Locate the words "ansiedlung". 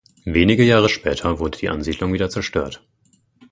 1.69-2.11